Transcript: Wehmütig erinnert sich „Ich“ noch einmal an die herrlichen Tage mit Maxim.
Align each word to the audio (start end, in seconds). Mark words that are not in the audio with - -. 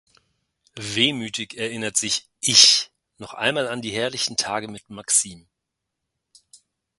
Wehmütig 0.79 1.57
erinnert 1.59 1.95
sich 1.95 2.25
„Ich“ 2.39 2.89
noch 3.19 3.35
einmal 3.35 3.67
an 3.67 3.83
die 3.83 3.91
herrlichen 3.91 4.35
Tage 4.35 4.67
mit 4.67 4.89
Maxim. 4.89 5.47